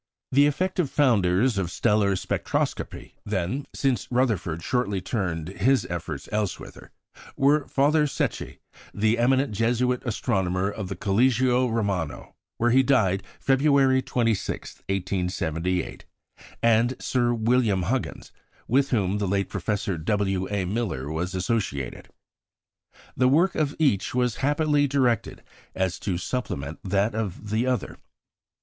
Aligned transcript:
The 0.31 0.47
effective 0.47 0.89
founders 0.89 1.59
of 1.59 1.69
stellar 1.69 2.15
spectroscopy, 2.15 3.13
then 3.23 3.67
(since 3.75 4.07
Rutherfurd 4.11 4.63
shortly 4.63 4.99
turned 4.99 5.49
his 5.49 5.85
efforts 5.91 6.27
elsewhither), 6.31 6.89
were 7.37 7.67
Father 7.67 8.07
Secchi, 8.07 8.57
the 8.95 9.19
eminent 9.19 9.51
Jesuit 9.53 10.01
astronomer 10.03 10.71
of 10.71 10.87
the 10.89 10.95
Collegio 10.95 11.67
Romano, 11.71 12.33
where 12.57 12.71
he 12.71 12.81
died, 12.81 13.21
February 13.39 14.01
26, 14.01 14.77
1878, 14.77 16.05
and 16.63 16.95
Sir 16.99 17.31
William 17.31 17.83
Huggins, 17.83 18.31
with 18.67 18.89
whom 18.89 19.19
the 19.19 19.27
late 19.27 19.49
Professor 19.49 19.99
W. 19.99 20.47
A. 20.49 20.65
Miller 20.65 21.11
was 21.11 21.35
associated. 21.35 22.09
The 23.15 23.27
work 23.27 23.53
of 23.53 23.75
each 23.77 24.15
was 24.15 24.37
happily 24.37 24.87
directed 24.87 25.41
so 25.43 25.43
as 25.75 25.99
to 25.99 26.17
supplement 26.17 26.79
that 26.83 27.13
of 27.13 27.51
the 27.51 27.67
other. 27.67 27.99